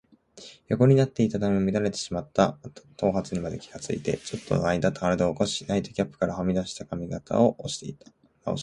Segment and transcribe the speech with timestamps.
[0.67, 2.57] 横になっていたために乱れてしまった
[2.97, 8.11] 頭髪にまで気がついて、ちょっとのあいだ身体を起こし、ナイトキャップからはみ出た髪形をなおしていた。